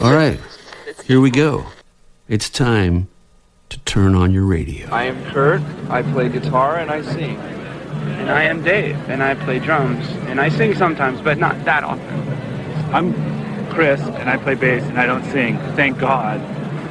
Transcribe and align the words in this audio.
All 0.00 0.12
right, 0.12 0.38
here 1.06 1.20
we 1.20 1.28
go. 1.28 1.66
It's 2.28 2.48
time 2.48 3.08
to 3.68 3.80
turn 3.80 4.14
on 4.14 4.32
your 4.32 4.44
radio. 4.44 4.88
I 4.92 5.06
am 5.06 5.24
Kurt. 5.32 5.60
I 5.90 6.02
play 6.02 6.28
guitar 6.28 6.76
and 6.76 6.88
I 6.88 7.02
sing. 7.02 7.36
And 7.36 8.30
I 8.30 8.44
am 8.44 8.62
Dave, 8.62 8.96
and 9.08 9.24
I 9.24 9.34
play 9.34 9.58
drums. 9.58 10.06
And 10.28 10.40
I 10.40 10.50
sing 10.50 10.76
sometimes, 10.76 11.20
but 11.20 11.38
not 11.38 11.64
that 11.64 11.82
often. 11.82 12.94
I'm 12.94 13.12
Chris, 13.70 14.00
and 14.00 14.30
I 14.30 14.36
play 14.36 14.54
bass, 14.54 14.84
and 14.84 15.00
I 15.00 15.06
don't 15.06 15.24
sing, 15.32 15.58
thank 15.74 15.98
God. 15.98 16.40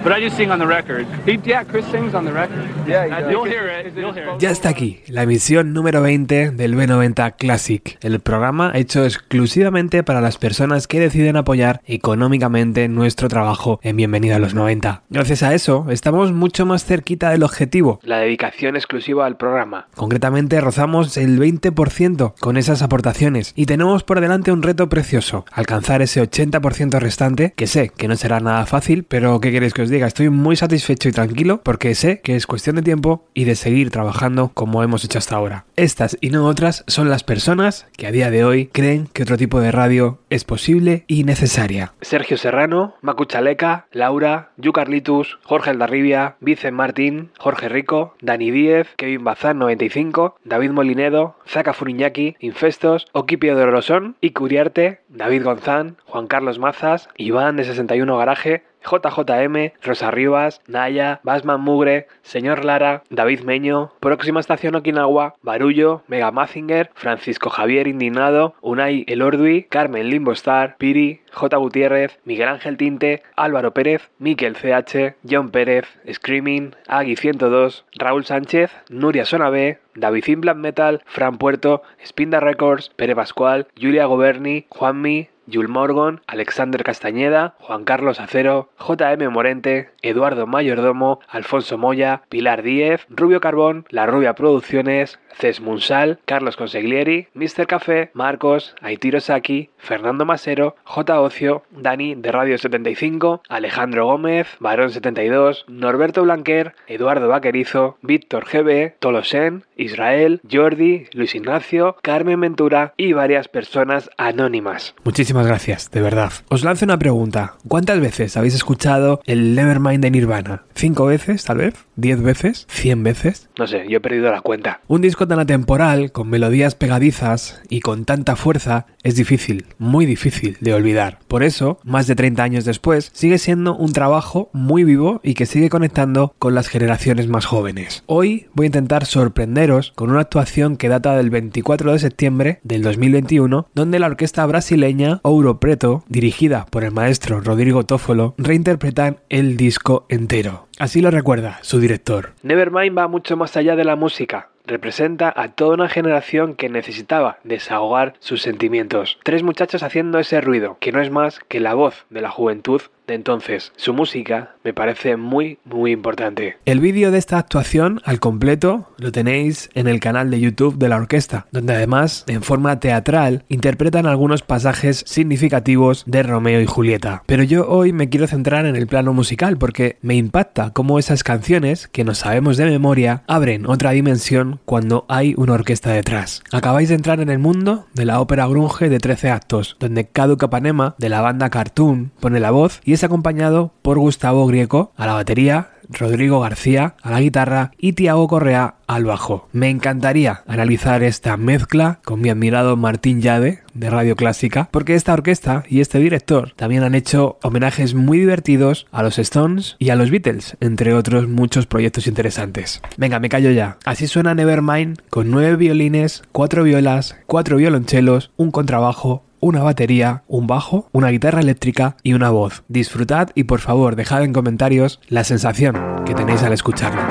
But 0.07 0.19
I 0.19 0.23
just 0.23 0.37
sing 0.37 0.51
on 0.51 0.59
the 0.59 0.65
record. 0.65 1.05
He, 1.25 1.37
yeah, 1.43 1.65
Chris 1.65 1.85
sings 1.91 2.13
on 2.13 2.23
the 2.23 2.31
record. 2.31 2.63
Yeah, 2.87 3.07
he 3.07 3.23
does. 3.23 3.29
You'll 3.29 3.43
hear 3.43 3.67
it. 3.67 3.93
You'll 3.93 4.13
hear 4.13 4.35
it. 4.35 4.39
Ya 4.39 4.51
está 4.51 4.69
aquí, 4.69 5.01
la 5.07 5.23
emisión 5.23 5.73
número 5.73 6.01
20 6.01 6.51
del 6.51 6.75
B90 6.77 7.35
Classic, 7.35 7.97
el 8.01 8.21
programa 8.21 8.71
hecho 8.73 9.03
exclusivamente 9.03 10.03
para 10.03 10.21
las 10.21 10.37
personas 10.37 10.87
que 10.87 11.01
deciden 11.01 11.35
apoyar 11.35 11.81
económicamente 11.85 12.87
nuestro 12.87 13.27
trabajo 13.27 13.81
en 13.83 13.97
Bienvenida 13.97 14.37
a 14.37 14.39
los 14.39 14.53
90. 14.53 15.03
Gracias 15.09 15.43
a 15.43 15.53
eso, 15.53 15.87
estamos 15.89 16.31
mucho 16.31 16.65
más 16.65 16.85
cerquita 16.85 17.31
del 17.31 17.43
objetivo, 17.43 17.99
la 18.03 18.19
dedicación 18.19 18.77
exclusiva 18.77 19.25
al 19.25 19.35
programa. 19.35 19.89
Concretamente 19.93 20.61
rozamos 20.61 21.17
el 21.17 21.37
20% 21.37 22.35
con 22.39 22.55
esas 22.55 22.81
aportaciones 22.81 23.51
y 23.57 23.65
tenemos 23.65 24.05
por 24.05 24.21
delante 24.21 24.53
un 24.53 24.63
reto 24.63 24.87
precioso, 24.87 25.43
alcanzar 25.51 26.01
ese 26.01 26.21
80% 26.21 26.97
restante, 26.97 27.51
que 27.57 27.67
sé 27.67 27.89
que 27.89 28.07
no 28.07 28.15
será 28.15 28.39
nada 28.39 28.65
fácil, 28.65 29.03
pero 29.03 29.41
¿qué 29.41 29.51
queréis 29.51 29.73
que 29.73 29.81
os 29.81 29.89
diga? 29.89 29.96
Estoy 30.05 30.29
muy 30.29 30.55
satisfecho 30.55 31.09
y 31.09 31.11
tranquilo 31.11 31.61
porque 31.63 31.95
sé 31.95 32.21
que 32.21 32.35
es 32.35 32.45
cuestión 32.45 32.75
de 32.75 32.83
tiempo 32.83 33.25
y 33.33 33.45
de 33.45 33.55
seguir 33.55 33.89
trabajando 33.89 34.51
como 34.53 34.83
hemos 34.83 35.03
hecho 35.03 35.17
hasta 35.17 35.35
ahora. 35.35 35.65
Estas 35.75 36.17
y 36.21 36.29
no 36.29 36.45
otras 36.45 36.83
son 36.87 37.09
las 37.09 37.23
personas 37.23 37.87
que 37.97 38.05
a 38.05 38.11
día 38.11 38.29
de 38.29 38.43
hoy 38.43 38.67
creen 38.67 39.07
que 39.11 39.23
otro 39.23 39.37
tipo 39.37 39.59
de 39.59 39.71
radio 39.71 40.19
es 40.29 40.43
posible 40.43 41.03
y 41.07 41.23
necesaria. 41.23 41.93
Sergio 42.01 42.37
Serrano, 42.37 42.95
Macu 43.01 43.25
Chaleca, 43.25 43.87
Laura, 43.91 44.51
Yu 44.57 44.73
Carlitus, 44.73 45.39
Jorge 45.43 45.71
Aldarribia, 45.71 46.35
Vicen 46.41 46.75
Martín, 46.75 47.31
Jorge 47.39 47.69
Rico, 47.69 48.15
Dani 48.21 48.51
Díez, 48.51 48.87
Kevin 48.97 49.23
Bazán 49.23 49.59
95, 49.59 50.35
David 50.43 50.71
Molinedo, 50.71 51.35
Zaka 51.47 51.73
Furiñaki, 51.73 52.35
Infestos, 52.39 53.05
Oquipio 53.13 53.55
de 53.55 53.63
Orosón, 53.63 54.15
Icuriarte, 54.21 55.01
David 55.09 55.43
Gonzán, 55.43 55.97
Juan 56.05 56.27
Carlos 56.27 56.59
Mazas, 56.59 57.09
Iván 57.17 57.57
de 57.57 57.63
61 57.63 58.17
Garaje, 58.17 58.63
JJM, 58.83 59.73
Rosa 59.83 60.11
Rivas, 60.11 60.61
Naya, 60.67 61.19
Basman 61.23 61.61
Mugre, 61.61 62.07
Señor 62.21 62.63
Lara, 62.63 63.03
David 63.09 63.41
Meño, 63.41 63.91
Próxima 63.99 64.39
Estación 64.39 64.75
Okinawa, 64.75 65.35
Barullo, 65.41 66.03
Mega 66.07 66.31
Mazinger, 66.31 66.91
Francisco 66.95 67.49
Javier 67.49 67.87
Indignado, 67.87 68.55
Unai 68.61 69.03
Elordui, 69.07 69.63
Carmen 69.63 70.09
Limbostar, 70.09 70.77
Piri, 70.77 71.21
J. 71.31 71.57
Gutiérrez, 71.57 72.19
Miguel 72.25 72.49
Ángel 72.49 72.77
Tinte, 72.77 73.23
Álvaro 73.35 73.73
Pérez, 73.73 74.09
Miquel 74.19 74.55
CH, 74.55 75.15
John 75.23 75.49
Pérez, 75.49 75.85
Screaming, 76.11 76.75
Agui 76.87 77.15
102, 77.15 77.85
Raúl 77.97 78.25
Sánchez, 78.25 78.71
Nuria 78.89 79.25
Sonabé, 79.25 79.79
David 79.95 80.39
Black 80.39 80.57
Metal, 80.57 81.01
Fran 81.05 81.37
Puerto, 81.37 81.81
Spinda 82.03 82.39
Records, 82.39 82.89
Pere 82.95 83.15
Pascual, 83.15 83.67
Julia 83.75 84.05
Goberni, 84.05 84.65
Juanmi, 84.69 85.29
Yul 85.47 85.67
Morgon, 85.69 86.21
Alexander 86.27 86.83
Castañeda, 86.83 87.55
Juan 87.59 87.85
Carlos 87.85 88.19
Acero, 88.19 88.69
JM 88.77 89.31
Morente, 89.31 89.89
Eduardo 90.01 90.45
Mayordomo, 90.45 91.19
Alfonso 91.27 91.77
Moya, 91.77 92.21
Pilar 92.29 92.61
Díez, 92.61 93.07
Rubio 93.09 93.41
Carbón, 93.41 93.85
La 93.89 94.05
Rubia 94.05 94.35
Producciones, 94.35 95.19
Ces 95.39 95.61
Munsal, 95.61 96.19
Carlos 96.25 96.57
Consiglieri, 96.57 97.27
Mr. 97.33 97.67
Café, 97.67 98.11
Marcos, 98.13 98.75
Aitiro 98.81 99.19
Saki, 99.19 99.69
Fernando 99.77 100.25
Masero, 100.25 100.75
J. 100.83 101.21
Ocio, 101.21 101.63
Dani 101.71 102.15
de 102.15 102.31
Radio 102.31 102.57
75, 102.57 103.41
Alejandro 103.47 104.05
Gómez, 104.05 104.47
Barón 104.59 104.91
72, 104.91 105.65
Norberto 105.67 106.23
Blanquer, 106.23 106.73
Eduardo 106.87 107.27
Vaquerizo, 107.27 107.97
Víctor 108.01 108.45
GB, 108.45 108.95
Tolosen, 108.99 109.63
Israel, 109.75 110.41
Jordi, 110.49 111.05
Luis 111.13 111.35
Ignacio, 111.35 111.97
Carmen 112.01 112.41
Ventura 112.41 112.93
y 112.97 113.13
varias 113.13 113.47
personas 113.47 114.09
anónimas. 114.17 114.95
Muchísimas 115.03 115.36
gracias, 115.45 115.91
de 115.91 116.01
verdad. 116.01 116.31
Os 116.49 116.63
lanzo 116.63 116.85
una 116.85 116.97
pregunta. 116.97 117.55
¿Cuántas 117.67 117.99
veces 117.99 118.37
habéis 118.37 118.55
escuchado 118.55 119.21
el 119.25 119.55
Nevermind 119.55 120.01
de 120.01 120.11
Nirvana? 120.11 120.63
¿Cinco 120.73 121.05
veces, 121.05 121.43
tal 121.43 121.57
vez? 121.57 121.73
¿Diez 121.95 122.21
veces? 122.21 122.65
¿Cien 122.69 123.03
veces? 123.03 123.49
No 123.57 123.67
sé, 123.67 123.85
yo 123.89 123.97
he 123.97 124.01
perdido 124.01 124.31
la 124.31 124.41
cuenta. 124.41 124.81
Un 124.87 125.01
disco 125.01 125.27
tan 125.27 125.39
atemporal, 125.39 126.11
con 126.11 126.29
melodías 126.29 126.75
pegadizas 126.75 127.61
y 127.69 127.81
con 127.81 128.05
tanta 128.05 128.35
fuerza, 128.35 128.85
es 129.03 129.15
difícil, 129.15 129.65
muy 129.77 130.05
difícil 130.05 130.57
de 130.61 130.73
olvidar. 130.73 131.19
Por 131.27 131.43
eso, 131.43 131.79
más 131.83 132.07
de 132.07 132.15
30 132.15 132.43
años 132.43 132.65
después, 132.65 133.09
sigue 133.13 133.37
siendo 133.37 133.75
un 133.75 133.93
trabajo 133.93 134.49
muy 134.53 134.83
vivo 134.83 135.19
y 135.23 135.33
que 135.33 135.45
sigue 135.45 135.69
conectando 135.69 136.35
con 136.39 136.55
las 136.55 136.67
generaciones 136.67 137.27
más 137.27 137.45
jóvenes. 137.45 138.03
Hoy 138.05 138.47
voy 138.53 138.65
a 138.65 138.67
intentar 138.67 139.05
sorprenderos 139.05 139.91
con 139.95 140.11
una 140.11 140.21
actuación 140.21 140.77
que 140.77 140.89
data 140.89 141.15
del 141.15 141.29
24 141.29 141.93
de 141.93 141.99
septiembre 141.99 142.59
del 142.63 142.83
2021, 142.83 143.67
donde 143.73 143.99
la 143.99 144.07
orquesta 144.07 144.45
brasileña 144.45 145.19
Ouro 145.27 145.59
Preto, 145.59 146.05
dirigida 146.07 146.65
por 146.71 146.85
el 146.85 146.91
maestro 146.91 147.41
Rodrigo 147.41 147.83
Toffolo, 147.85 148.33
reinterpretan 148.37 149.17
el 149.27 149.57
disco 149.57 150.05
entero. 150.07 150.67
Así 150.79 151.01
lo 151.01 151.11
recuerda 151.11 151.59
su 151.63 151.81
director. 151.81 152.31
Nevermind 152.43 152.97
va 152.97 153.09
mucho 153.09 153.35
más 153.35 153.57
allá 153.57 153.75
de 153.75 153.83
la 153.83 153.97
música. 153.97 154.49
Representa 154.67 155.33
a 155.33 155.47
toda 155.47 155.75
una 155.75 155.87
generación 155.87 156.53
que 156.53 156.67
necesitaba 156.67 157.39
desahogar 157.45 158.15
sus 158.19 158.41
sentimientos. 158.41 159.17
Tres 159.23 159.41
muchachos 159.41 159.81
haciendo 159.81 160.19
ese 160.19 160.41
ruido, 160.41 160.77
que 160.81 160.91
no 160.91 161.01
es 161.01 161.09
más 161.09 161.39
que 161.47 161.61
la 161.61 161.73
voz 161.73 162.05
de 162.09 162.19
la 162.19 162.29
juventud 162.29 162.81
de 163.07 163.13
entonces. 163.13 163.71
Su 163.77 163.93
música 163.93 164.55
me 164.63 164.73
parece 164.73 165.15
muy, 165.15 165.59
muy 165.63 165.91
importante. 165.91 166.57
El 166.65 166.81
vídeo 166.81 167.09
de 167.09 167.17
esta 167.17 167.37
actuación 167.37 168.01
al 168.03 168.19
completo 168.19 168.89
lo 168.97 169.11
tenéis 169.11 169.69
en 169.73 169.87
el 169.87 170.01
canal 170.01 170.29
de 170.29 170.41
YouTube 170.41 170.77
de 170.77 170.89
la 170.89 170.97
orquesta, 170.97 171.47
donde 171.51 171.73
además, 171.73 172.25
en 172.27 172.43
forma 172.43 172.79
teatral, 172.79 173.45
interpretan 173.47 174.05
algunos 174.05 174.41
pasajes 174.41 175.03
significativos 175.07 176.03
de 176.05 176.23
Romeo 176.23 176.59
y 176.59 176.65
Julieta. 176.65 177.23
Pero 177.25 177.43
yo 177.43 177.67
hoy 177.69 177.93
me 177.93 178.09
quiero 178.09 178.27
centrar 178.27 178.65
en 178.65 178.75
el 178.75 178.87
plano 178.87 179.13
musical 179.13 179.57
porque 179.57 179.97
me 180.01 180.15
impacta 180.15 180.73
cómo 180.73 180.99
esas 180.99 181.23
canciones, 181.23 181.87
que 181.87 182.03
nos 182.03 182.19
sabemos 182.19 182.57
de 182.57 182.65
memoria, 182.65 183.23
abren 183.27 183.65
otra 183.65 183.91
dimensión 183.91 184.56
cuando 184.65 185.05
hay 185.07 185.33
una 185.37 185.53
orquesta 185.53 185.91
detrás. 185.91 186.43
Acabáis 186.51 186.89
de 186.89 186.95
entrar 186.95 187.19
en 187.19 187.29
el 187.29 187.39
mundo 187.39 187.87
de 187.93 188.05
la 188.05 188.19
ópera 188.19 188.47
grunge 188.47 188.89
de 188.89 188.99
13 188.99 189.29
actos, 189.31 189.77
donde 189.79 190.07
Cadu 190.07 190.37
Capanema, 190.37 190.95
de 190.97 191.09
la 191.09 191.21
banda 191.21 191.49
Cartoon, 191.49 192.11
pone 192.19 192.39
la 192.39 192.51
voz 192.51 192.81
y 192.83 192.93
es 192.93 193.03
acompañado 193.03 193.73
por 193.81 193.97
Gustavo 193.99 194.45
Grieco 194.47 194.91
a 194.95 195.05
la 195.05 195.13
batería, 195.13 195.69
Rodrigo 195.89 196.39
García 196.39 196.95
a 197.01 197.11
la 197.11 197.21
guitarra 197.21 197.71
y 197.77 197.93
Tiago 197.93 198.27
Correa 198.27 198.75
al 198.87 199.05
bajo. 199.05 199.47
Me 199.51 199.69
encantaría 199.69 200.43
analizar 200.47 201.03
esta 201.03 201.37
mezcla 201.37 201.99
con 202.03 202.21
mi 202.21 202.29
admirado 202.29 202.77
Martín 202.77 203.21
Llade 203.21 203.61
de 203.73 203.89
Radio 203.89 204.15
Clásica, 204.15 204.69
porque 204.71 204.95
esta 204.95 205.13
orquesta 205.13 205.63
y 205.67 205.81
este 205.81 205.99
director 205.99 206.53
también 206.55 206.83
han 206.83 206.95
hecho 206.95 207.37
homenajes 207.43 207.93
muy 207.93 208.19
divertidos 208.19 208.87
a 208.91 209.03
los 209.03 209.19
Stones 209.19 209.75
y 209.79 209.89
a 209.89 209.95
los 209.95 210.09
Beatles, 210.09 210.57
entre 210.59 210.93
otros 210.93 211.27
muchos 211.27 211.67
proyectos 211.67 212.07
interesantes. 212.07 212.81
Venga, 212.97 213.19
me 213.19 213.29
callo 213.29 213.51
ya. 213.51 213.77
Así 213.85 214.07
suena 214.07 214.33
Nevermind 214.33 214.99
con 215.09 215.29
nueve 215.29 215.55
violines, 215.57 216.23
cuatro 216.31 216.63
violas, 216.63 217.17
cuatro 217.25 217.57
violonchelos, 217.57 218.31
un 218.37 218.51
contrabajo, 218.51 219.23
una 219.47 219.63
batería, 219.63 220.23
un 220.27 220.47
bajo, 220.47 220.89
una 220.91 221.09
guitarra 221.09 221.41
eléctrica 221.41 221.97
y 222.03 222.13
una 222.13 222.29
voz. 222.29 222.63
Disfrutad 222.67 223.29
y 223.35 223.45
por 223.45 223.59
favor 223.59 223.95
dejad 223.95 224.23
en 224.23 224.33
comentarios 224.33 224.99
la 225.09 225.23
sensación 225.23 225.75
que 226.05 226.13
tenéis 226.13 226.43
al 226.43 226.53
escucharlo. 226.53 227.01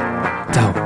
Chao. 0.52 0.85